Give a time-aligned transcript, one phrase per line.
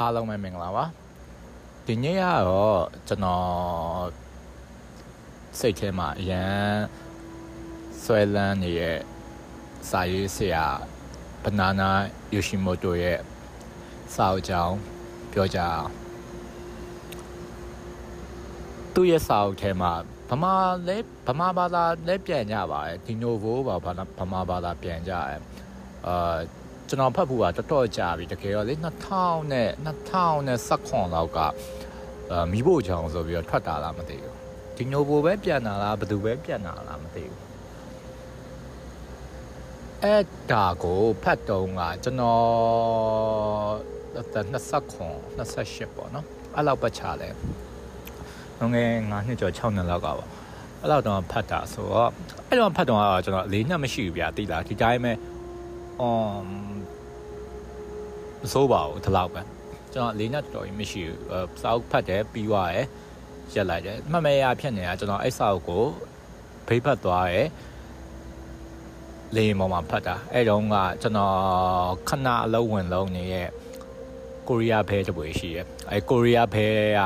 [0.00, 0.84] အားလုံးပဲမင်္ဂလာပါ
[1.86, 4.08] ဒီနေ့ကတော့ကျွန်တော်
[5.58, 6.62] စိတ်ထဲမှာအရန်
[8.02, 8.98] ဆွဲလန်းနေတဲ့
[9.90, 10.66] စာရေးဆရာ
[11.44, 11.90] ဘနာနာ
[12.34, 13.18] ယိုရှိမိုတိုရဲ့
[14.14, 14.76] စာအုပ်ကြောင်း
[15.32, 15.88] ပြောကြအောင်
[18.94, 19.92] သူ့ရဲ့စာအုပ်ထဲမှာ
[20.30, 20.54] ဗမာ
[20.88, 20.96] လဲ
[21.26, 23.76] ဗမာဘာသာလဲပြန်ကြပါတယ်ဒီနိုဗိုဘာ
[24.18, 25.40] ဗမာဘာသာပြန်ကြတယ်
[26.06, 26.38] အာ
[26.88, 28.74] ကျွန်တော်ဖတ်ဖို့ကတော်တော်ကြာပြီတကယ်တော့လေ
[29.14, 29.68] 2000နဲ့
[30.36, 31.38] 2019လောက်က
[32.30, 34.34] အာမိဖို့ချောင်းဆိုပြီးတော့ထွက်တာလားမသိဘူး
[34.76, 37.40] ဒီနိုဘိုပဲပြန်တာလားဘယ်သူပဲပြန်တာလားမသိဘူး
[40.02, 42.42] အဲ့ဒါကိုဖတ်တုံးကကျွန်တော်
[44.14, 47.28] 29 28ပေါ့နော်အဲ့လောက်ပတ်ချလဲ
[48.60, 50.28] ငငယ်9နှစ်ကျော်6နှစ်လောက်ကပေါ့
[50.80, 52.10] အဲ့လောက်တော့ဖတ်တာဆိုတော့
[52.48, 55.12] အဲ့တော့ဖတ်တော့ကျွန်တော်လေးနှစ်မရှိဘူးဗျာတိလားဒီတိုင်းပဲ
[56.00, 56.67] အွန်
[58.42, 59.40] မစိုးပါဘူးဒီလောက်ပဲ
[59.92, 61.18] ကျွန်တော်လေးနှစ်တော်ကြီးမရှိဘူး
[61.62, 62.86] စာအုပ်ဖတ်တယ်ပြီးသွားတယ်
[63.54, 65.84] ရက်လိုက်တယ်မှတ်မရဖြစ်နေတာကျွန်တော်အဲ့စာအုပ်ကို
[66.66, 67.48] ဖိတ်ဖတ်သွားတယ်
[69.36, 71.34] လေပေါ်မှာဖတ်တာအဲ့တုန်းကကျွန်တော်
[72.08, 73.48] ခဏအလုံးဝင်လုံးနေရဲ့
[74.48, 76.66] ကိုရီးယားဘဲတပွေရှိရဲ့အဲ့ကိုရီးယားဘဲ
[76.98, 77.00] က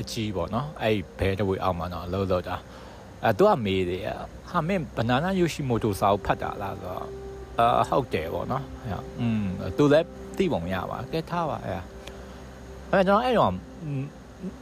[0.00, 2.56] အကြီးပေါ့နော်အဲ့ဘဲတပွေအောက်မှာတော့အလုံးလုံးတာ
[3.24, 4.02] အဲ့သူကမေးတယ်
[4.50, 7.04] ဟာမင်းဘနာနာယိုရှိမိုတိုစာကိုဖတ်တာလားဆိုတော့
[7.58, 9.44] အာဟုတ်တယ်ပေါ့နော်အဲ့อืม
[9.76, 10.06] သူလည်း
[10.38, 11.80] သိပုံရပါကဲထားပါအဲ့
[12.92, 13.52] အဲ့ကျွန်တော်အဲ့တော့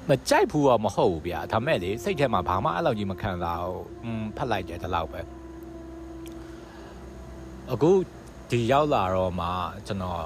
[0.08, 5.20] မကြိုက်ဘူးတော့မဟုတ်ဘူးဗျာဒါမဲ့လေစိတ်ထဲမှာဘာမှအဲ့လောက်ကြီးမခံစားဘူးอืมဖတ်လိုက်တယ်ဒီလောက်ပဲ
[7.72, 7.91] အခု
[8.50, 9.48] ဒီရောက်လာတော့မှ
[9.86, 10.20] ကျွန်တော်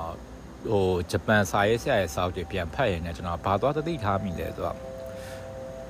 [0.71, 4.77] ဟိုဂျပန်စာရေးဆရာရဲ့စာအုပ်တွေပြန်ဖတ်ရင်လည်းကျွန်တော်ဘာသွားသတိထားမိလဲဆိုတော့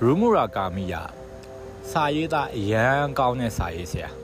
[0.02, 1.02] ရူမူရာကာမီယာ
[1.90, 4.16] စာရေးသားအရန်ကောင်းတဲ့စာရေးဆရာဒါ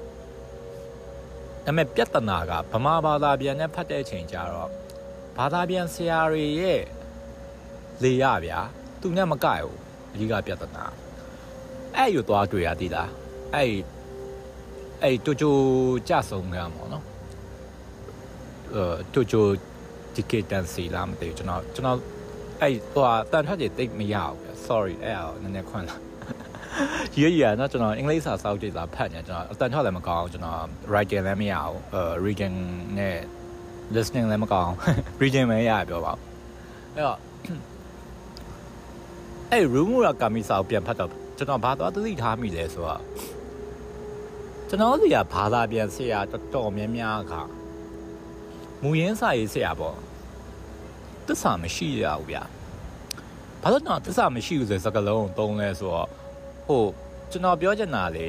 [1.65, 4.71] ပေမဲ့ပြဿနာကဗမာဘာသာပြန်နဲ့ဖတ်တဲ့အချိန်ကျတော့
[5.37, 6.83] ဘာသာပြန်ဆရာတွေရဲ့
[8.03, 8.61] လေရဗျာ
[9.01, 9.79] သူနဲ့မကရဘူး
[10.13, 10.85] အဓိကပြဿနာ
[11.97, 13.11] အဲ့ယူသွားတွေ့ရသေးလား
[13.55, 13.73] အဲ့
[15.03, 15.51] အဲ့တူတူ
[16.09, 17.05] ကြဆုံးကမှာနော်
[18.75, 19.43] အဲတူတူ
[20.15, 21.99] ဒီကေတန်စီလားမသိဘူးကျွန်တော်ကျွန်တော်
[22.61, 25.97] အဲ့ဟိုတန်ထွက်ကြီးတိတ်မရဘူးဗျ sorry အဲ့ဒါနည်းနည်းခွန်းလာ
[27.21, 32.57] ရရရနော်ကျွန်တော်အင်္ဂလိပ်စာစောက်ကြည့်စာဖတ်နေကျွန်တော်အတန်ထွက်လည်းမကောင်းကျွန်တော် writing လည်းမရဘူးအဲ reading
[32.99, 33.19] နဲ့
[33.95, 34.73] listening လည်းမကောင်း
[35.21, 36.13] reading ပဲရပြောပါ
[36.95, 37.19] အဲ့တော့
[39.51, 43.03] အဲ့ room ရာကာမီစာကိုပြန်ဖတ်တော့ကျွန်တော်ဘာသွားသတိထားမိလဲဆိုတော့
[44.69, 47.33] ကျွန်တော်စီကဘာသာပြန်ဆရာတော်တော်များများက
[48.83, 49.97] မူရင်းစာရေးဆရာပေါ့
[51.27, 52.43] တစ္ဆာမရှိရဘူးဗျာ
[53.63, 56.09] ဘာလို့တော့တစ္ဆာမရှိဘူးဆိုစကားလုံးသုံးလဲဆိုတော့
[56.67, 56.83] ဟို
[57.31, 58.27] ကျွန်တော်ပြောချင်တာလေ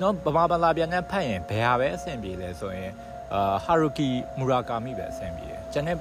[0.00, 2.92] နော်ဗမာဘာသာပြန်နဲ့ဖတ်ရင်ဘယ်ဟာပဲအဆင်ပြေလဲဆိုရင်
[3.34, 5.96] အာဟာရူကီမူရာကာမီပဲအဆင်ပြေတယ်ကျန်တဲ့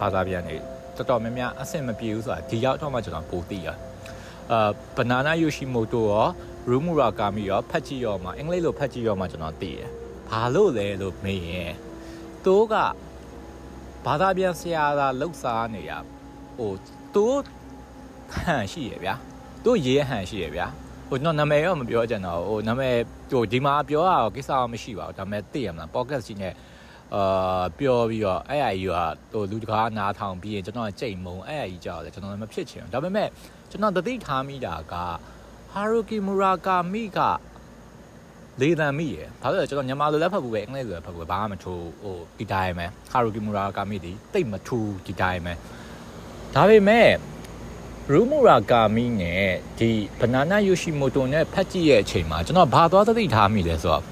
[0.00, 0.56] ဘာသာပြန်တွေ
[0.96, 3.68] တော်တော်များများအဆင်မပြေဘူးဆိုတာဒီရောက်တော့မှကျွန်တော်ပိုသိရ
[4.52, 6.26] အာဘနာနာယိုရှိမိုတိုရော
[6.70, 9.88] ရူမူရာကာမီရောဖတ်ကြည့်ရောမှအင်္ဂလိပ်လိုဖတ်ကြည့်ရောမှကျွန်တော်သိတယ်
[10.28, 11.72] ဘာလို့လဲလို့မေးရင်
[12.44, 12.74] သူက
[14.04, 15.92] ဘာသာပြန်ဆရာသာလှုပ်ရှားနေရ
[16.56, 16.72] ဟို
[17.14, 17.26] သူ
[18.32, 19.14] ဟန်ရှိရဗျာ
[19.64, 20.66] သူရေးဟန်ရှိရဗျာ
[21.10, 22.96] ဟိုကျွန်တော်နာမည်ရောမပြောကြတော့ဟိုနာမည်
[23.30, 26.54] ဟိုဒီမှာပြောရတော့ကိစ္စမရှိပါဘူးဒါပေမဲ့သိရမလား podcast ကြီးနဲ့
[27.14, 28.96] အာပြောပြီးတော့အဲ့အကြီးက
[29.32, 33.28] ဟိုလူတကားနားထောင်ပြီးရင်ကျွန်တော်ကြိတ်မုံအဲ့အကြီးကြောက်တယ်ကျွန်တော်လည်းမဖြစ်ချင်ဘူးဒါပေမဲ့
[33.70, 34.94] ကျွန်တော်သတိထားမိတာက
[35.72, 37.18] ဟာရူကီမူရာကာမီက
[38.60, 45.52] လေတံမိရယ်ဘာလို့လဲကျွန်တော်မြန်မာလိုလည်းဖတ်ဘူးပဲအင်္ဂလိပ်လိုလည်းဖတ်ဘူးပဲဘာမှမထိုးဟိုဒီတိုင်းပဲဟာရူကီမူရာကာမီဒီတိတ်မထူးဒီတိုင်းပဲ
[46.54, 47.08] ဒါပေမဲ့
[48.11, 49.89] ရူမူရာကာမီနဲ့ဒီ
[50.19, 54.03] ဘနာနာယိုရှိမိုတိုနဲ့ဖတ်ကြည့်ရဲ့အချိန်မှာကျွန်တော်ဘာသွားသတိထားမိလဲဆိုတော့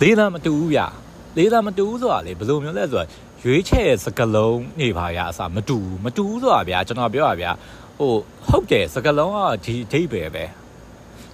[0.00, 0.80] လေတံမတူဘူးဗျ
[1.36, 3.08] လေတံမတူဘူးဆိုတာလေဘယ်လိုမျိုးလဲဆိုတော့
[3.42, 7.50] ရွေးချယ်စကလုံးနေပါရအစားမတူမတူဆိုတာဗျာကျွန်တော်ပြောတာဗျာ
[7.98, 8.12] ဟို
[8.48, 10.44] ဟုတ်တယ်စကလုံးကဒီဒိတ်ပဲပဲ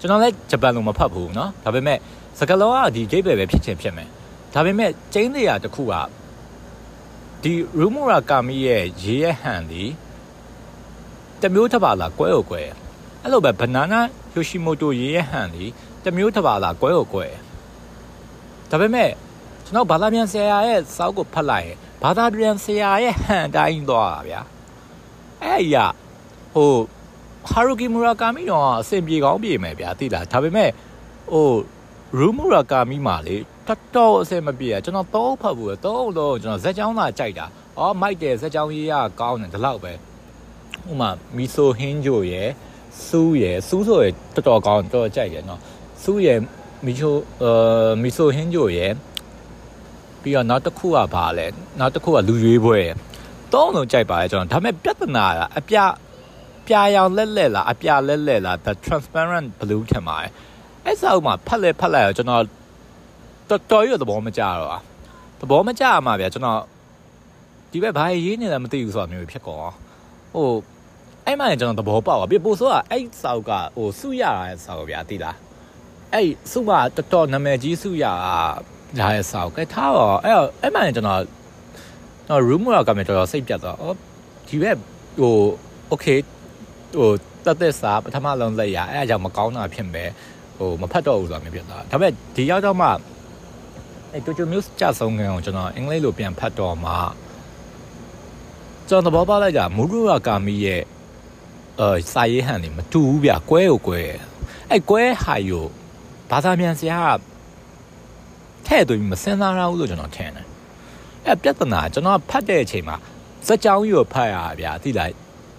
[0.00, 1.99] ကျွန်တော်လည်းဂျပန်လိုမဖတ်ဘူးเนาะဒါပေမဲ့
[2.39, 4.09] စကလုံးကဒီဒိတ်ပဲပဲဖြစ်ချင်ဖြစ်မယ်
[4.55, 5.95] ဒါပေမဲ့ကျင်းတရားတစ်ခုက
[7.43, 9.84] ဒီရူမူရာကာမီရဲ့ရေးရဟန်ဒီ
[11.42, 12.62] တမျိုးတစ်ပါလားကွဲကိုကွဲ
[13.22, 14.01] အဲ့လိုပဲဘနာနာ
[14.34, 15.66] ယိုရှိမိုတိုရေးရဟန်ဒီ
[16.04, 17.25] တမျိုးတစ်ပါလားကွဲကိုကွဲ
[18.69, 19.10] ဒါပေမဲ့
[19.66, 24.42] ကျွန်တော်ဘာသာပြန်ဆရာရဲ့စောက်ကိုဖတ်လိုက်ရင်ဘာသာပြန်ဆရာရဲ့ဟန်တိုင်းသွားတာဗျာ
[25.44, 25.75] အဲ့ရ
[26.56, 26.75] ဟို
[27.50, 30.69] ဟာရူကီမူရာကာမီတော့အဆင်ပြေကောင်းပြေမယ်ဗျာသိလားဒါပေမဲ့
[31.34, 31.50] ဟို
[32.19, 33.38] ရူမူရာကာမီမှာလေ
[33.68, 37.45] တော်တော်အဆင်မပြေอ่ะကျွန်တော်တော့ဖတ်ဘူးတော့တော့ကျွန်တော်ဇက်ချောင်းသာကြိုက်တာ
[37.80, 39.94] အော်မိုက်တယ်ဇက်ချောင်းရေးရကောင်းတယ်ဒီလောက်ပဲ
[40.92, 42.50] ဥမာမီဆိုဟင်းဂျိုရယ်
[43.07, 45.62] စူးရယ်စူးဆိုရယ်တော်တော်ကောင်းတော်တော်ကြိုက်တယ်နော်
[46.04, 46.39] စူးရယ်
[46.86, 48.92] မီချိုအာမီဆိုဟင်းဂျိုရယ်
[50.22, 51.45] ပြီးတော့နောက်တစ်ခုကဘာလဲ
[51.80, 53.18] နောက်တစ်ခုကလူရွေးပွဲလူ
[53.54, 55.78] သုံးလုံးကြိုက်ပါတယ်ကျွန်တော်ဒါပေမဲ့ပြဿနာကအပြ
[56.68, 60.31] ပြာရောင်လက်လက်လားအပြလက်လက်လား the transparent blue ထင်ပါတယ်
[60.86, 62.44] အဲ့စာအုပ်မှာဖတ်လဲဖတ်လိုက်တော့ကျွန်တော်
[63.50, 64.81] တော်တော်ရသဘောမကျတော့
[65.39, 66.62] သဘောမကျမှာဗျာကျွန်တော်
[67.72, 69.75] ဒီဘက်ဘာရေးနေလဲမသိဘူးဆိုတာမျိုးဖြစ်ကုန်အောင်
[70.34, 70.48] ဟို
[71.27, 75.38] အဲ့မှလည်းကျွန်တော်သဘောပေါက်ပါပြီပို့ဆိုကအဲ့စာအုပ်ကဟိုစုရတာစာအုပ်ဗျာသိလား
[76.13, 78.38] အဲ့စုကတော်တော်နာမည်ကြီးစုရတာ
[79.00, 81.21] ဒါရဲ့စာအုပ်ကဲထားတော့အဲ့အဲ့မှလည်းကျွန်တော်
[82.29, 83.95] တော့ room ရောကမှတော်တော်စိတ်ပြတ်သွားအော်
[84.47, 84.77] ဒီဘက်
[85.19, 85.38] ဟို
[85.91, 86.19] okay
[86.97, 87.09] ဟို
[87.45, 90.09] တက်သက်စာပထမလုံးလက်ရအဲ့အကြောင်းမကောင်းတာဖြစ်မယ်
[90.57, 92.88] ဟိုမဖတ်တော့ဘူးဆိုတာမျိုးဖြစ်သွားဒါပေမဲ့ဒီရောက်တော့မှ
[94.12, 96.94] အဲ့တိုချိုမျိုးကြဆုံးခံအောင်ကျွန်တော်အင်္ဂလိပ်လိုပြန်ဖတ်တော့မှ
[98.89, 100.81] ကျွန်တော်သဘောပေါက်လိုက်ကြမူရူရာကာမီရဲ့
[101.79, 104.01] အဲစာရေးဟန်နေမတူဘူးဗျကွဲကိုကွဲ
[104.69, 105.65] အဲ့ကွဲဟာယို
[106.29, 107.19] ဘာသာပြန်ဆရာက
[108.65, 110.45] ထဲ့သွင်းမစင်စားရဘူးလို့ကျွန်တော်ထင်တယ်
[111.25, 112.95] အဲ့ပြဿနာကျွန်တော်ဖတ်တဲ့အချိန်မှာ
[113.47, 115.12] စက်ကြောင်းကြီးကိုဖတ်ရတာဗျာသိလား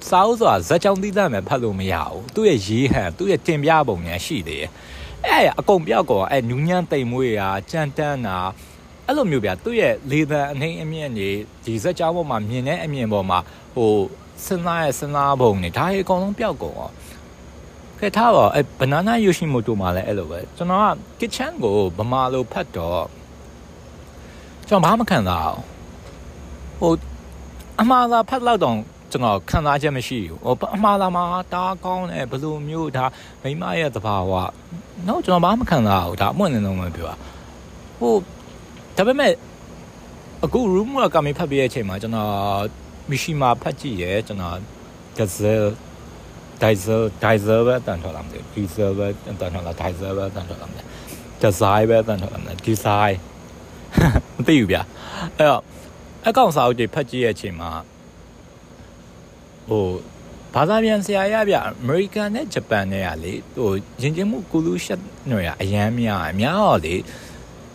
[0.08, 4.68] စာအုပ်ဆိုတာဇက်ကြောင်သီးသန့်ပဲဖတ်လို့မရဘူးသူ့ရဲ့ရေးဟန်သူ့ရဲ့တင်ပြပုံညာရှိသေးတယ်
[5.26, 8.38] အဲ့အကုန်ပြောက်ကောအဲ့နူးညံ့တိမ်မွေးရာကြမ်းတမ်းတာ
[9.06, 11.28] အဲ့လိုမျိုးဗျာသူ့ရဲ့လေသံအနှိမ့်အမြင့်နေ
[11.64, 13.38] ဒီဇက်ကြောင်ပေါ်မှာမြင်တဲ့အမြင်ပေါ်မှာ
[13.76, 13.92] ဟို
[14.46, 16.94] စဉ်းစားရဲ့စဉ်းစားပုံနေဒါတွေအကုန်လုံးပြောက်ကုန်အောင်
[17.98, 20.88] ခဲထားပါအဲ့ banana yoshimoto မှာလည်းအဲ့လိုပဲကျွန်တော်က
[21.20, 23.06] kitchen ကိုဗမာလိုဖတ်တော့
[24.68, 25.62] ကျွန်တော်ဘာမှမခံစားအောင်
[26.78, 26.92] ဟို
[27.80, 28.76] အမှားသာဖတ်လောက်တော့
[29.10, 31.24] ကျွန်တော်ခံစားချက်မရှိဘူးဟိုအမှားလာမှာ
[31.54, 33.04] တားကောင်းတယ်ဘယ်လိုမျိုးဒါ
[33.42, 34.32] မိမရဲ့သဘာဝ
[35.08, 37.08] တော့ကျွန်တော်ဘာမှမခံစားဘူးဒါအမွင့်နေတော့မပြော
[37.98, 38.14] ဟို
[38.96, 39.32] ဒါပေမဲ့
[40.44, 42.30] အခု room ကကမေဖတ်ပြရဲ့အချိန်မှာကျွန်တော်
[43.08, 44.58] မီရှိမာဖတ်ကြည့်ရဲကျွန်တော်
[45.18, 45.70] gazelle
[46.62, 50.84] diesel diesel ပဲတန်ထော်လာမယ် diesel ပဲတန်ထော်လာ diesel ပဲတန်ထော်လာမယ်
[51.42, 53.14] design ပဲတန်ထော်လာမယ် design
[54.36, 54.76] မသိဘူးဗျ
[55.36, 55.62] အဲ့တော့
[56.26, 57.70] အကောင့်စာအုပ်တွေဖတ်ကြည့်ရဲ့အချိန်မှာ
[59.68, 59.86] ဟို
[60.54, 63.72] ဘာသာပြန်ဆရာရဗျအမေရိကန်နဲ့ဂျပန်နဲ့ကလေဟို
[64.02, 66.96] ယဉ်ကျေးမှုကူလူရှက်ຫນွေအရန်များအများတော့လေ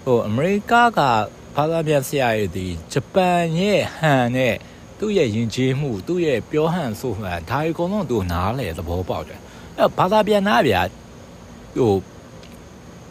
[0.03, 0.99] ဟိုအမေရိကက
[1.55, 4.55] ဘာသာပြန်ဆရာရည်ဒီဂျပန်ရဲ့ဟန်နဲ့
[5.03, 9.39] သူ့ရဲ့ယဉ်ကျေးမှုသူ့ရဲ့ပြောဟန်ဆိုဟန်ဒါအကုန်လုံးသူနားလေသဘောပေါက်တယ်
[9.77, 10.81] အဲ့ဘာသာပြန်နာဗျာ
[11.77, 11.93] ဟို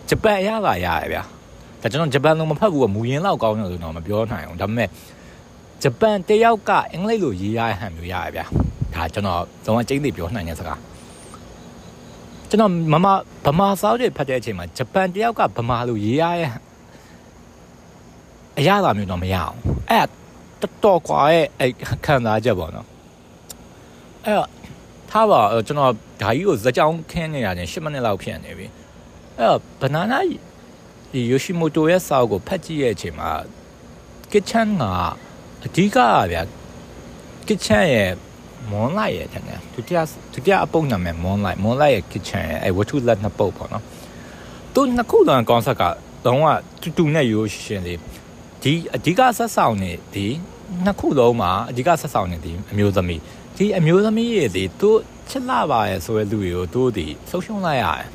[0.08, 1.22] ဂျပန်ရတာရရဗျာ
[1.80, 4.88] ဒါကျွန်တော်ဂျပန်လုံးမဖတ်ဘူးကမူရင်းလောက်ကောင်းတယ်ဆိုတော့မပြောနိုင်အောင်ဒါပေမဲ့
[5.82, 8.44] ဂျပန်တယောက်ကအင်္ဂလိပ်လိုရေးရတဲ့ဟန်မျိုးရရဗျာ
[8.94, 10.78] ဒါကျွန်တော်သုံးအကျိန်းသိပြောနိုင်တဲ့စကား
[12.48, 13.06] ကျွန်တော်မမ
[13.46, 16.50] ဗမာစာအုပ်တွေဖတ်တဲ့အချိန်မှာဂျပန်တယောက်ကဗမာလိုရေးရတဲ့
[18.58, 19.56] အရာသာမျိုးတော့မရအောင်
[19.90, 20.06] အဲ့
[20.62, 21.72] တော်တော်ကွာရဲ့အဲ့
[22.04, 22.86] ခံစားချက်ပေါ့နော်
[24.24, 24.48] အဲ့တော့
[25.10, 25.92] ထားပါကျွန်တော်
[26.22, 28.66] ဓာကြီးကိုဇက်ကြောင်းခင်းနေရတယ်10မိနစ်လောက်ဖြစ်နေပြီ
[29.38, 30.20] အဲ့တော့ဘနာနာ
[31.12, 33.30] ဒီယိုရှိမိုတိုရဲ့စာအုပ်ကိုဖတ်ကြည့်ရဲ့အချိန်မှာ
[34.32, 34.84] kitchen က
[35.64, 35.98] အဓိက
[36.32, 36.42] ဗျာ
[37.46, 38.10] kitchen ရဲ့
[38.70, 39.42] Moonlight ရဲ့တဲ့
[39.74, 39.98] ဒုတိယ
[40.32, 43.84] ဒုတိယအပုတ်နာမည် Moonlight Moonlight ရဲ့ kitchen ရဲ့အဲဝတ္ထုလက်နှစ်ပုတ်ပေါ့နော်
[44.74, 45.82] သူနှစ်ခုလုံး concept က
[46.24, 46.46] တော့က
[46.82, 47.98] တူတူနဲ့ရိုးရှင်းလေး
[48.62, 50.26] ဒီအဓိကဆက်ဆောင်နေဒီ
[50.84, 53.20] နှစ်ခုလုံးမှာအဓိကဆက်ဆောင်နေဒီအမျိုးသမီး
[53.56, 54.90] ဒီအမျိုးသမီးရဲ့ဒီသူ
[55.28, 58.06] ချစ်လာပါရဲ့ဆိုတဲ့လူတွေကိုသူဒီဆုံးရှုံးလိုက်ရတယ်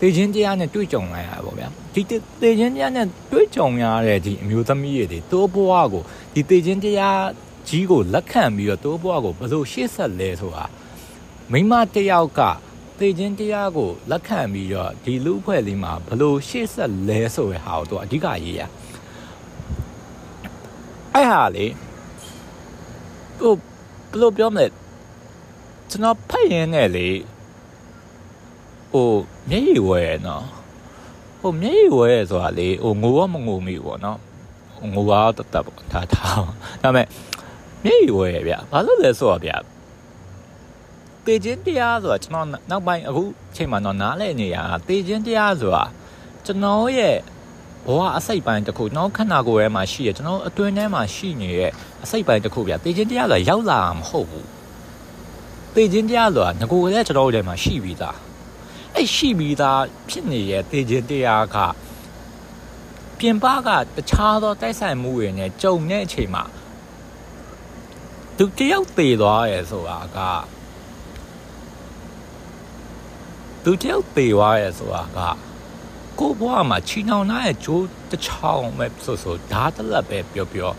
[0.00, 2.02] တေချင်းတရားနဲ့တွေ့ကြုံလိုက်ရပါဗျာဒီ
[2.42, 6.02] တေချင်းတရားနဲ့တွေ့ကြုံရတဲ့ဒီအမျိုးသမီးရဲ့ဒီသူ့ဘဝကို
[6.34, 7.20] ဒီတေချင်းတရား
[7.68, 10.64] ကြီးကိုလက်ခံပြီးတော့တိုးဘွားကိုဘယ်လိုရှေ့ဆက်လဲဆိုတာ
[11.52, 12.40] မိမတယောက်က
[12.98, 18.62] သေခြင်းတရားကိုလက်ခံပြီးတော့ဒီလူအဖွဲ့လေးမှာဘယ်လိုရှေ့ဆက်လဲဆိုတဲ့ဟာကိုသူအဓိကရေးရ
[21.14, 21.66] အဲ့ဟာလေ
[23.40, 24.66] ဟိုဘယ်လိုပြောမလဲ
[25.90, 27.08] ကျွန်တော်ဖတ်ရင်လည်းလေ
[28.92, 29.10] ဟို
[29.50, 30.44] မျက်ရည်ဝဲနော်
[31.40, 34.18] ဟိုမျက်ရည်ဝဲဆိုတာလေဟိုငိုရမငိုမိဘူးပေါ့နော်
[34.94, 36.40] ငိုရတတ်တတ်ပေါ့ဒါထား
[36.82, 37.06] ဒါပေမဲ့
[37.84, 39.52] မျက်ရည်ဝဲဗျဘာလို့လဲဆိုတော့ဗျ
[41.24, 43.22] တေခြင်းတရားဆိုတာကျွန်တော်နောက်ပိုင်းအခု
[43.54, 45.84] ချိန်မှာတော့နားလည်နေရတာတေခြင်းတရားဆိုတာ
[46.44, 47.16] ကျွန်တော်ရဲ့
[47.86, 51.72] ဘဝအစိတ်ပိုင်းတစ်ခုကျွန်တော်ခန္ဓာကိုယ်ထဲမှာရှိရကျွန်တော်အတွင်းထဲမှာရှိနေတဲ့
[52.04, 54.48] အစိတ်ပိုင်းတစ်ခုဗျတေခြင်းတရားဆိုတာရောက်လာမှာမဟုတ်ဘူး
[55.74, 58.16] တေခြင်းတရားဆိုတာငကိုယ်လည်းကျွန်တော်တို့ထဲမှာရှိပြီးသား
[58.94, 61.56] အဲ့ရှိပြီးသားဖြစ်နေတဲ့တေခြင်းတရားက
[63.18, 66.44] ပြင်ပကတခြားသောတိုက်ဆိုင်မှုတွေနဲ့ကြုံတဲ့အချိန်မှာ
[68.38, 70.18] သူတယောက်သေသွားရဲဆိုတာက
[73.64, 75.18] သူတယောက်သေသွားရဲဆိုတာက
[76.18, 80.70] ကိုဘွားမှာချီနှောင်နာရဲ့ဂျိုးတစ်ချောင်းပဲဆိုဆိုဓာတ်တလက်ပဲပြောပြော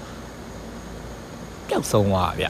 [1.67, 2.47] ပျောက်ဆုံးသွားဗျ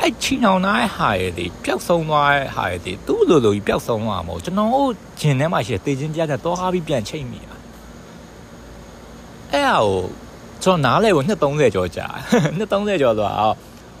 [0.00, 7.56] အဲ့ချီနှောင်နာရဲ့ဟာရည်ဒီပျောက်ဆုံးသွားရဲ့ဟာရည်ဒီသူ့လိုလိုကြီးပျောက်ဆုံးသွားမှာမဟုတ်ကျွန်တော်တို့ဂျင်ထဲမှာရှိတဲ့တေချင်းတရားနဲ့တော့ဟာပြီးပြန်ချိန်မိတာ
[9.52, 9.98] အဲ့ဟာကို
[10.62, 12.06] ကျွန်တော်နားလဲကို230ကျော်ကြာ
[12.58, 13.46] 230ကျော်ဆိုတာ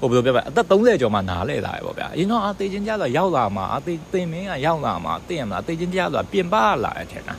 [0.00, 6.54] ဟိုဘယ်လိုပြောပါအသက်30ကျော်မှနားလဲလာရပေါ့ဗျာအရင်တော့အသေးချင်းကြဆိုရောက်လာမှာအသေးသင်မင်းကရောက်လာမှာသိရမလားအသေးချင်းကြဆိုပြင်ပ
[6.84, 7.34] လာရထင်တာ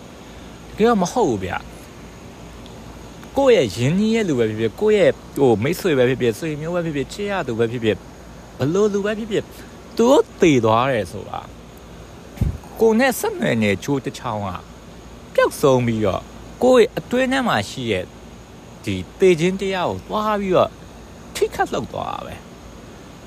[0.77, 1.57] တကယ်တော့မဟုတ်ဘူးဗျာ
[3.37, 7.97] ကိုယ့်ရဲ့ယဉ်ကြီးရဲ့လူပဲဖြစ်ဖြစ်ကိုယ့်ရဲ့ဟိုမိတ်ဆွေပဲဖြစ်ဖြစ်ဆွေမျိုးပဲဖြစ်ဖြစ်ချစ်ရသူပဲဖြစ်ဖြစ်
[8.59, 9.43] ဘလို့လူပဲဖြစ်ဖြစ်
[9.97, 11.41] သူတို့တည်သွားတယ်ဆိုတာ
[12.81, 14.49] ကိုနဲ့ဆက်နွယ်နေချိုးတစ်ချောင်းက
[15.35, 16.23] ပျောက်ဆုံးပြီးတော့
[16.63, 18.05] ကိုယ့်ရဲ့အတွင်းထဲမှာရှိရဲ့
[18.85, 20.71] ဒီတေခြင်းတရားကိုသွားပြီးတော့
[21.35, 22.35] ထိခတ်လောက်သွားတာပဲ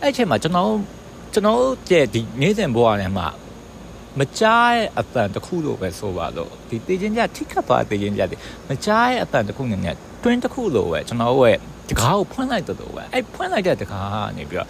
[0.01, 0.71] အဲ့အချိန်မှာကျွန်တော်
[1.33, 3.27] ကျွန်တော်ရဲ့ဒီနေ့စဉ်ဘဝထဲမှာ
[4.19, 8.37] မကြားရဲ့အတန်တစ်ခုလို့ပဲဆိုပါလို့ဒီတေခြင်းကြထိခတ်သွားတေခြင်းကြဒီ
[8.69, 11.59] မကြားရဲ့အတန်တစ်ခုနဲ့နဲ့တွင်းတစ်ခုလို့ပဲကျွန်တော်ရဲ့
[11.91, 14.69] တကားကိုဖွင့်လိုက်တော့ပဲအဲ့ဖွင့်လိုက်တဲ့တကားကနေပြီးတော့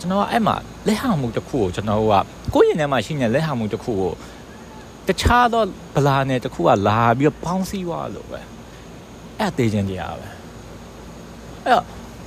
[0.00, 2.14] ကျွန်တော်ကအဲ့မှာလက်ဟမှုတစ်ခုကိုကျွန်တော်က
[2.54, 4.12] ကိုယ့်ရင်ထဲမှာရှိနေလက်ဟမှုတစ်ခုကို
[5.08, 5.62] တခြားသော
[5.94, 8.40] ဗလာနဲ့တစ်ခုကလာပြီးတော့ပေါင်းစည်းသွားလို့ပဲ
[9.38, 10.28] အဲ့တေခြင်းတရားပဲ
[11.64, 11.84] အဲ့တော့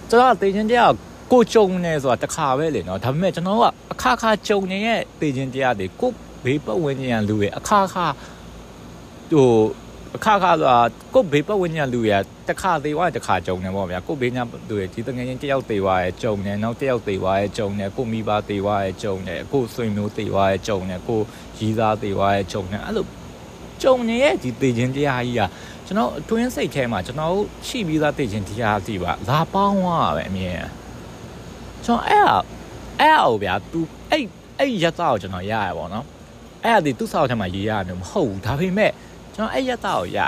[0.10, 0.92] ကျွန်တော်တေခြင်းတရား
[1.32, 3.64] ကိုကြုံနေဆိုတာတစ်ခါပဲလေနော်ဒါပေမဲ့ကျွန်တော်က
[3.94, 6.12] အခါခါကြုံနေတဲ့တေခြင်းတရားတွေကို
[6.46, 8.06] ဘေးပတ်ဝန်းကျင်လူရဲ့အခါခါ
[9.32, 9.52] ဟို
[10.16, 10.80] အခါခါဆိုတာ
[11.14, 21.22] ကိုဘေးပတ်ဝန်းကျင်လူရဲ့တစ်ခါသေးသွားတစ်ခါကြုံနေပေါ့ဗျာကိုဘေးညာလူရဲ့ဒီတငယ်ချင်းတယောက်သေးသွားရဲ့ကြုံနေနောက်တယောက်သေးသွားရဲ့ကြုံနေကိုမိဘသေးသွားရဲ့ကြုံနေကိုဆွေမျိုးသေးသွားရဲ့ကြုံနေကို
[21.58, 23.06] ရီးသားသေးသွားရဲ့ကြုံနေအဲ့လို
[23.84, 25.42] ကြုံနေရဲ့ဒီသေခြင်းတရားကြီးက
[25.86, 27.36] ကျွန်တော်အတွင်းစိတ်ထဲမှာကျွန်တော်
[27.68, 30.60] ရှိပြီးသားသေခြင်းတရားစီပါလာပေါင်းသွားပဲအမြင်
[31.86, 32.24] ကျွန်တော်အဲ့
[33.00, 33.80] အဲ့အော်ဗျာ तू
[34.12, 34.26] အဲ့
[34.60, 36.06] အဲ့ရက်သားကိုကျွန်တော်ရရပါတော့
[36.64, 38.92] အဲ့ဒါဒီသူ့ဆောက်ထဲမှာရေးရတယ်မဟုတ်ဘူးဒါပေမဲ့
[39.36, 40.20] ကျွန်တော်အဲ့ရက်သားကိုရ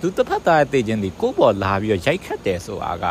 [0.00, 3.04] သူတစ်ဖက်သားသေခြင်းဒီကိုပေါ်လာပြီးတော့ရိုက်ခတ်တယ်ဆိုတာက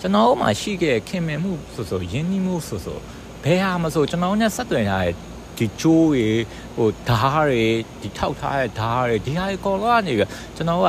[0.00, 2.98] ကျွန်တော်မှရှိခဲ့ခင်မင်မှုဆိုဆိုယဉ်နီးမှုဆိုဆို
[3.44, 5.14] ဘယ်ဟာမဆိုကျွန်တော်နဲ့ဆက်သွယ်ရတဲ့
[5.58, 6.28] ဒီချိုးတွေ
[6.76, 7.64] ဟိုဓားတွေ
[8.00, 10.88] ဒီထောက်ထားတဲ့ဓားတွေဒီဟာတွေကော်လာနေပြီကျွန်တော်က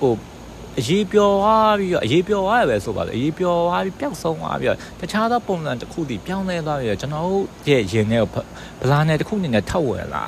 [0.00, 0.12] ဟို
[0.78, 7.26] အရေးပျော်သွားပြီးတော့အရေးပျော်သွားရပဲဆိုပါလေအရေးပျော်သွားပြီးပျောက်ဆုံးသွားပြီးတော့တခြားသောပုံစံတစ်ခုတည်းပြောင်းလဲသွားပြီးတော့ကျွန်တော်
[7.68, 10.24] ရဲ့ရင်ထဲကိုဗလာနယ်တစ်ခုအနေနဲ့ထောက်ဝယ်လာ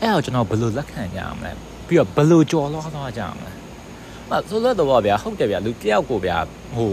[0.00, 1.52] အဲ့တော့ကျွန်တော်ဘယ်လိုလက်ခံကြမလဲ
[1.86, 3.52] ပြီးတော့ဘယ်လိုကြော်လွှားသွားကြမလဲ
[4.30, 6.38] အဲ့ဆိုတော့ဗျာဟုတ်တယ်ဗျာလူတယောက်ကိုဗျာ
[6.74, 6.88] ဟို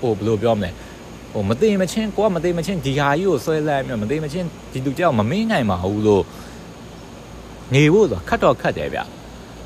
[0.00, 0.70] ဟိုဘယ်လိုပြောမလဲ
[1.32, 6.24] ဟိုမသိမချင်းကိုကမသိမချင်းဒီဟာကြီးကိုဆွဲလိုက်မြမသိမချင်းဒီလူတယောက်မမင်းနိုင်ပါဘူးလို့
[7.74, 9.00] နေဖို့ဆိုခတ်တော့ခတ်တယ်ဗျ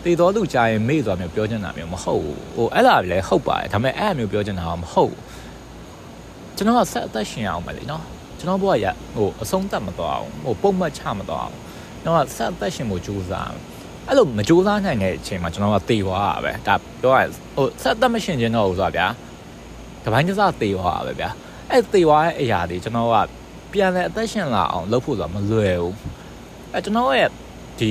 [0.04, 5.20] တည်တော်လူကြားရင်မေ့သွားမျိုးပြောချင်တာမျိုးမဟုတ်ဘူးဟိုအဲ့ဒါလည်းဟုတ်ပါတယ်ဒါပေမဲ့အဲ့အမျိုးပြောချင်တာကမဟုတ်ဘူး
[6.56, 8.04] ကျွန်တော်ကဆက်အသက်ရှင်အောင်ပဲလေနော်
[8.38, 11.56] ကျွန်တော်ဘဝရဟိုအဆုံးသတ်မသွားအောင်ဟိုပုံမှတ်ချမသွားအောင်
[12.02, 13.52] ကျွန်တော်ကဆက်အသက်ရှင်ဖို့ကြိုးစား
[14.08, 17.22] အဲ့လိုမကြိုးစားနိုင်တဲ့အချိန်မှာကျွန်တော်ကတေသွားတာပဲဒါပြောရ
[17.56, 19.06] ဟိုဆက်အသက်မရှင်ခြင်းတော့ဟိုဆိုတာဗျာ
[20.04, 21.28] တပိုင်းတစတေသွားတာပဲဗျာ
[21.70, 23.16] အဲ့တေသွားတဲ့အရာတွေကျွန်တော်က
[23.72, 25.94] ပြန်လဲအသက်ရှင်လာအောင်လုပ်ဖို့ဆိုတာမလွယ်ဘူး
[26.72, 27.30] အဲ့ကျွန်တော်ရဲ့
[27.78, 27.90] ဒီ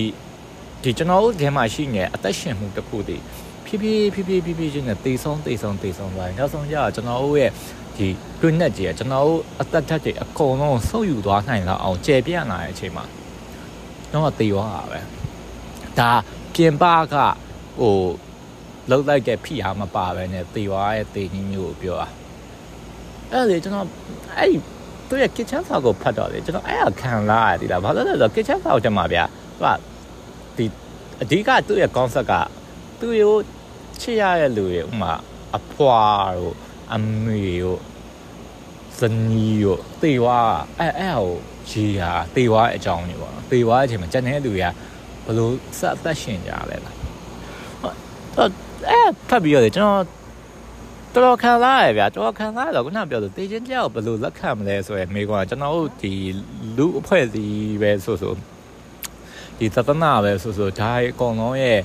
[0.84, 3.24] ဒီကျွန်တော်တို့ထဲမှာရှိနေအသက်ရှင်မှုတစ်ခုတည်း
[3.66, 7.52] ဖြည်းဖြည်းဖြည်းဖြည်းဖြည်းဖြည်းချင်းနဲ့တေဆုံးတေဆုံးတေဆုံးသွားတယ်နောက်ဆုံးကျတော့ကျွန်တော်တို့ရဲ့
[7.98, 8.08] ဒီ
[8.42, 13.06] တွင်းနဲ့ကြီးကျွန်တော်တို့အသက်ထက်တွေအကုန်လုံးဆုပ်ယူသွားနိုင်လောက်အောင်ကျေပြန့်လာတဲ့အချိန်မှာ
[14.12, 15.00] တော့တေရောတာပဲ
[16.00, 16.12] ဒါ
[16.54, 17.16] ပြင်ပက
[17.80, 17.98] ဟို
[18.90, 22.08] လောက်လိုက်တဲ့ဖိအားမပါပဲနဲ့တေရောရဲ့တေနည်းမျိုးကိုပြောတာ
[23.32, 23.88] အဲ့လေကျွန်တော်
[24.38, 24.58] အဲ့ဒီ
[25.08, 29.24] သူရဲ့ kitchen ဆောက်ကိုဖတ်တော့လေကျွန်တော်အဲ့အခံလာရည်လားဘာလို့လဲဆိုတော့ kitchen ဆောက်ချက်မှာဗျာ
[29.60, 29.93] သူက
[30.58, 30.66] ဒီ
[31.22, 32.34] အဓိကသူ့ရဲ့ concept က
[33.00, 33.42] သူ့ရိုး
[34.02, 35.14] ချစ်ရတဲ့လူတွေဥမာ
[35.58, 36.04] အဖွာ
[36.38, 36.56] တို့
[36.94, 37.82] အမေတို့
[39.00, 40.40] ဇနီးတို့တေဝါ
[40.80, 41.36] အဲ့အဲ့ဟို
[41.70, 44.68] ကြီးဟာတေဝါအကြောင်းတွေပေါ့နော်တေဝါအချိန်မှာကျန်တဲ့လူတွေက
[45.26, 46.96] ဘလို့ဆက်အသက်ရှင်ကြလဲလား
[48.36, 50.06] အဲ့ဖတ်ပြီးတော့ကျွန်တော်
[51.14, 56.14] တော်တော်ခံလာရဗျာတော်ခံလာတော့ခုနပြောလို့တေချင်းကြောက်ဘယ်လိုလက်ခံမလဲဆိုရယ်မိကွာကျွန်တော်တို့ဒီ
[56.78, 57.46] လူအဖွဲ့စီ
[57.82, 58.34] ပဲဆိုဆို
[59.58, 61.80] ဒီသတနာပဲဆိုဆိုဒါအကုန်လုံးရဲ့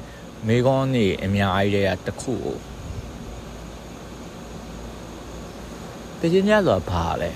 [0.46, 2.56] မိကွန်းနေအများကြီးတဲ့တခုကို
[6.20, 7.30] တေချင်းကြောက်ဆိုတာဘာလဲ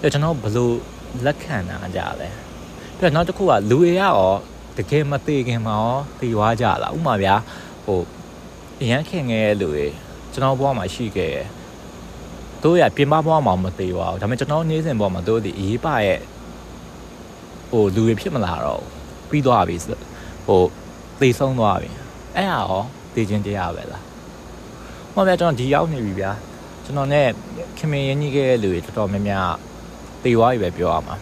[0.00, 0.70] ပြကျွန်တော်ဘယ်လို
[1.24, 2.28] လက်ခံတာကြလဲ
[2.98, 4.18] ပြနောက်တစ်ခုကလူတွေရော
[4.76, 7.34] တကယ်မသေးခင်မှာရောသေသွားကြလားဥမာဗျာ
[7.84, 8.00] ဟို
[8.80, 9.86] အရန်ခင်ငယ်လူတွေ
[10.32, 11.46] ကျွန်တော်ဘဝမှာရှိခဲ့တယ်
[12.62, 16.20] တို့ရပြင်ပဘဝမှာမသေးပါဘူးဒါပေမဲ့ကျွန်တော်နေစဉ်ဘဝမှာတို့ဒီအေးပါရဲ့
[17.70, 18.93] ဟိုလူတွေဖြစ်မလာတော့
[19.30, 19.76] ပြီးသွားပြီ
[20.46, 20.62] ဟို
[21.20, 21.90] သေဆုံးသွားပြီ
[22.36, 22.82] အဲ့ဟာရော
[23.14, 24.04] သေခြင်းတရားပဲလား
[25.12, 26.32] ဟောဗျာကျွန်တော်ဒီရောက်နေပြီဗျာ
[26.84, 27.16] ကျွန်တော် ਨੇ
[27.78, 29.50] ခင်မင်းရင်းကြီးခဲ့တဲ့လူတွေတော်တော်များများ
[30.22, 31.16] သေသွားပြီပဲပြောရမှာ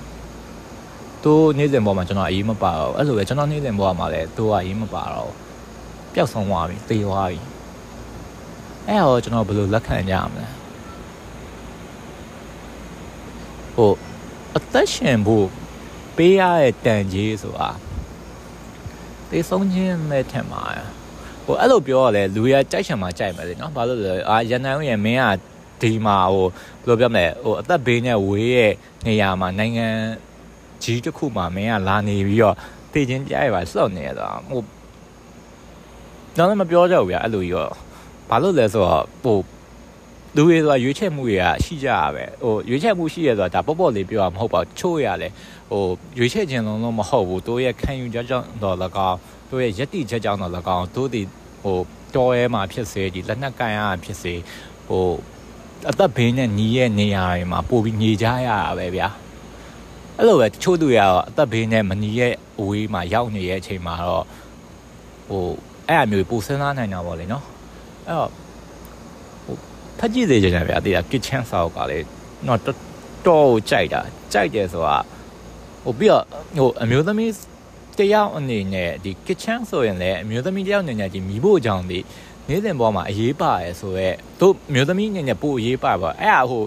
[1.22, 5.32] သူနေစဉ်ဘဝမှာကျွန်တော်အေးမပါတော့အဲ့လိုပဲကျွန်တော်နေစဉ်ဘဝမှာလည်းသူကအေးမပါတော့
[6.14, 7.40] ပျောက်ဆုံးသွားပြီသေသွားပြီ
[8.88, 10.46] အဲ့ဟောကျွန်တော်ဘယ်လိုလက်ခံကြမလဲ
[13.76, 13.92] ဟို
[14.56, 15.46] အသက်ရှင်ဖို့
[16.16, 17.70] ပေးရတဲ့တန်ကြီးဆိုတာ
[19.32, 20.62] တေဆုံးခြင်းနဲ့ထင်ပါ
[21.46, 25.26] ဟိုအဲ့လိုပြောရလဲလူရကြိုက်ချင်မှကြိုက်မယ်လေနော်ဘာလို့လဲအာရန်နိုင်ရဲ့မင်းက
[25.82, 28.72] ဒီမှာဟိုဘယ်လိုပြောမလဲဟိုအသက်ဘေးနဲ့ဝေးရဲ့
[29.06, 29.88] နေရာမှာနိုင်ငံ
[30.82, 32.56] ကြီးတစ်ခုမှာမင်းကလာနေပြီးတော့
[32.92, 34.60] တည်ချင်းပြရပါစော့နေရတာဟို
[36.36, 37.72] တော့လည်းမပြောကြဘူးဗျအဲ့လိုကြီးတော့
[38.30, 39.38] ဘာလို့လဲဆိုတော့ဟို
[40.36, 45.32] လူတွေဆိုတာရွေးချယ်မှုတွေကရှိကြရပဲဟိုရွေးချယ်မှုရှိရဆိုတာဒါပေါ့ပေါ့လေးပြောတာမဟုတ်ပါဘူးချို့ရတယ်
[45.70, 45.82] ဟို
[46.18, 48.76] ရွေးချယ်ခြင်းလုံးလုံးမဟုတ်ဘူးတို့ရဲ့ခံယူချက်ကြောင့်တော့၎
[49.08, 49.18] င်း
[49.50, 51.22] တို့ရဲ့ယက်တိချက်ကြောင့်တော့၎င်းတို့ဒီ
[51.62, 51.78] ဟို
[52.16, 54.34] တော်ရဲမှာဖြစ်စေဒီလက်နက်ကန်ရဖြစ်စေ
[54.88, 55.06] ဟို
[55.90, 59.08] အသက်ဘေးနဲ့ညီရဲ့နေရာတွေမှာပို့ပြီးညီကြရတာပဲဗျာ
[60.16, 64.24] အဲ့လိုပဲတချို့သူတွေကတော့အသက်ဘေးနဲ့မညီရဲ့အဝေးမှာရောက်နေရဲ့အချိန်မှာတော့
[65.28, 65.44] ဟို
[65.88, 67.44] အဲ့အမျိုးပိုစဉ်းစားနိုင်တာပေါ့လေနော်
[68.06, 68.51] အဲ့တော့ဟို
[69.99, 71.97] ဖက်ကြည့်သေးကြတယ်ဗျာတေးတာ kitchen ဆောက်ကလေ
[72.47, 72.77] တော့တော်
[73.27, 74.01] တော်ကြိုက်တာ
[74.33, 74.97] ကြိုက်တယ်ဆိုတာ
[75.83, 76.23] ဟိုပြီးတော့
[76.57, 77.31] ဟိုအမျိုးသမီး
[77.99, 81.99] တယောက်အနေနဲ့ဒီ kitchen ဆိုရင်လည်းအမျိုးသမီးတယောက်အနေနဲ့ဒီမိဖို့ကြောင့်ဒီ
[82.49, 86.63] နေ့စဉ်ပေါ်မှာအရေးပါရဲဆိုတော့တို့မျိုးသမီးအနေနဲ့ပို့အရေးပါပါအဲ့ဒါဟို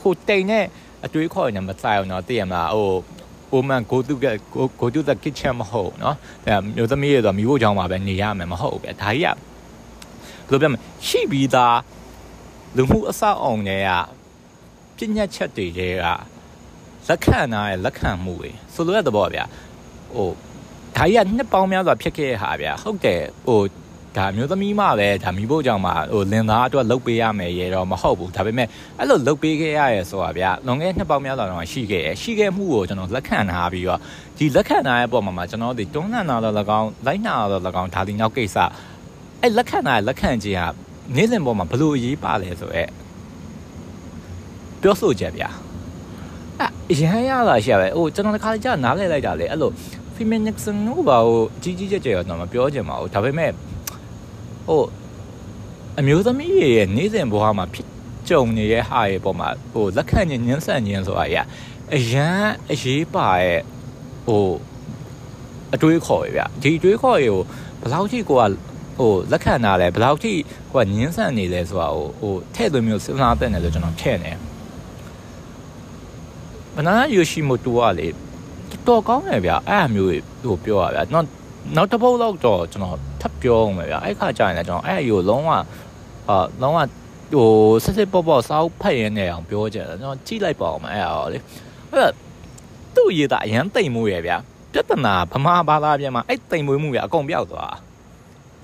[0.00, 0.64] ဟိုတိန်နဲ့
[1.04, 2.92] အတွေးခေါ်နေမှာစိုက်အောင်တော့သိရမလားဟို
[3.52, 6.14] woman go to get go, go to the kitchen မဟုတ်เนาะ
[6.46, 9.36] အဲမျိုးသမီးတွေဆိုမိဖို့ကြောင့်မှာပဲနေရမယ်မဟုတ်ဘူးဗျဒါကြီးကဘယ်
[10.50, 11.76] လိုပြောမလဲရှိပြီးသား
[12.77, 13.89] လူမှုအဆောက်အအုံတွေက
[14.97, 15.81] ပြညတ်ချက်တွေက
[17.09, 19.41] လက်ခံနာရဲ့လက်ခံမှုတွေဆိုလိုတဲ့သဘောဗျ
[20.15, 20.29] ဟို
[20.95, 23.61] ဒါကြီးကနှစ်ပေါင်းများစွာဖြစ်ခဲ့တဲ့ဟာဗျဟုတ်တယ်ဟို
[24.17, 28.67] ဒါမျိုးသမီးမှပဲဒါမိဖို့ကြောင့်မှဟိုလင်သားအတွက်လုတ်ပေးရမယ်ရေတော့မဟုတ်ဘူးဒါပေမဲ့
[28.99, 33.99] အဲ့လိုလုတ်ပေးခဲ့ရရဲဆိုတာဗျလွန်ခဲ့နှစ်ပေါင်းများစွာတော့ရှိခဲ့ရရှိခဲ့မှုကိုကျွန်တော်လက်ခံထားပြီးတော့
[34.37, 38.57] ဒီလက်ခံထားရဲ့ပုံမှာကျွန်တော်ဒီတွန်းလှန်တာတော့၎င်းလိုက်နာတော့၎င်းဒါဒီနောက်ကိစ္စ
[39.41, 40.63] အဲ့လက်ခံတာလက်ခံခြင်းက
[41.15, 42.89] နေ့စဉ်ပေါ်မှာဘလို့အရေးပါလဲဆိုတော့
[44.81, 45.43] ပြောဆိုချက်ဗျ
[46.59, 49.71] အဲ့ရဟန်းရတာရှိရပဲဟိုကျွန်တော်တစ်ခါကြာနားလဲလိုက်တာလေအဲ့လို
[50.15, 53.51] feminism ကိုဘာကိုကြီးကြီးကျယ်ကျယ်တော့မပြောချင်ပါဘူးဒါပေမဲ့
[54.67, 54.81] ဟို
[55.99, 57.87] အမျိုးသမီးရဲ့နေ့စဉ်ဘဝမှာဖြစ်
[58.29, 61.37] ကြုံနေတဲ့ဟာရဲ့ပုံမှာဟိုလက်ခံခြင်းညှင်းဆန်ခြင်းဆိုတာရ
[61.95, 62.39] အရန်
[62.71, 63.61] အရေးပါရဲ့
[64.27, 64.47] ဟို
[65.73, 67.39] အတွေးခေါ်ရဗျဒီအတွေးခေါ်ရကို
[67.81, 68.43] ဘယ်လောက်ထိကိုက
[68.99, 70.33] ဟိုလက်ခံတာလဲဘယ်လောက်ထိ
[70.73, 74.31] ကိုကညှင်းဆန်နေလဲဆိုတာဟိုဟိုထဲ့သွင်းမျိုးစဉ်းစားတဲ့နယ်လို့ကျွန်တော်ထည့်နေ
[76.75, 78.07] ဘနာယိုရှိမိုတိုကလေ
[78.87, 80.11] တော်ကောင်းတယ်ဗျအဲ့အမျိုး
[80.43, 81.27] ဟိုပြောရဗျနောက်
[81.75, 85.51] နောက်တစ်ပုတ်တော့တော့ကျွန်တော်ထပ်ပြောအောင်ပဲဗျအဲ့ခါကျရင်လည်းကျွန်တော်အဲ့အယူလုံးဝ
[86.29, 86.79] အာလုံးဝ
[87.33, 87.49] ဟို
[87.83, 91.37] စစ်စစ်ပေါ့ပေါ့စောက်ဖတ်ရင်းနေအောင်ပြောကြတယ်ကျွန်တော်ကြည့်လိုက်ပါအောင်အဲ့အော်လေ
[91.91, 92.11] အဲ့
[92.95, 94.33] သူ့ရေးတာအရန်တိမ်မှုရဲ့ဗျ
[94.73, 97.75] ပြဿနာဗမာဘာသာပြန်မှာအဲ့တိမ်မွေးမှုရအကုန်ပြောက်သွား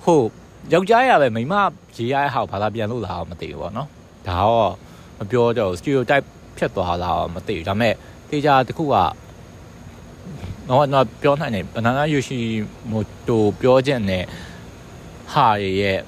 [0.06, 0.28] ဟုတ်
[0.72, 1.54] ယောက်ျားရပဲမိမ
[1.96, 3.88] ရေးရတဲ့ဟာဘာသာပြန်လို့လားမသိဘူးပေါ့နော်
[4.28, 4.72] ဒါတော့
[5.18, 6.26] မပြောတော့ stereotype
[6.58, 7.94] ဖြစ်သွားလားမသိဘူးဒါပေမဲ့
[8.30, 8.94] တေချာတခုက
[10.68, 12.38] တော့တော့ပြောနိုင်တယ်ဘနာနာယိုရှိ
[12.90, 14.24] မိုတိုပြောချက်နဲ့
[15.32, 15.98] ဟာရဲ့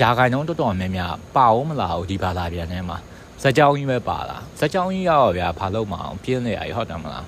[0.00, 2.98] ယာခိုင်နှုန်းတော်တော်များများပါအောင်မလားဘူးဒီဘာသာပြန်ထဲမှာ
[3.42, 7.24] ဇက်ကြောင်းကြီးပဲပါလားဇက်ကြောင်းကြီးရောဗျာဘာလို့မအောင်ပြင်းနေရဟုတ်တယ်မလား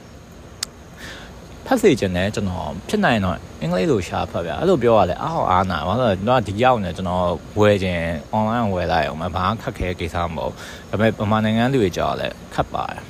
[1.67, 7.27] ဖတ်စေချင်တယ်ကျွန်တော်ဖြစ်နိုင်တော့အင်္ဂလိပ်လိုရှာဖတ်ဗျာအဲ့လိုပြောရလဲအားဟောအားနာဘာလို့လဲတော့ဒီရောက်နေကျွန်တော်
[7.61, 8.03] ဝယ်ခြင်း
[8.37, 10.53] online ဝယ်လိုက်အောင်မဘာခက်ခဲကိစ္စမဟုတ်
[10.91, 13.03] ဒါပေမဲ့ပမာနိုင်ငံလူတွေကြောက်လဲခတ်ပါတယ်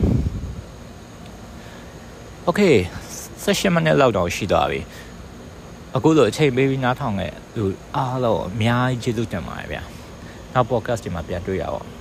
[2.49, 2.77] Okay
[3.45, 4.81] 16မိနစ်လောက်တော့ရှိသွားပြီ
[5.97, 7.65] အခုလိုအချိန်ပေးပြီးနားထောင်ခဲ့သူ
[7.97, 9.83] အားလုံးအများကြီးကျေးဇူးတင်ပါတယ်ဗျာ
[10.55, 11.96] နောက် podcast ဒီမှာပြန်တွေ့ရအောင်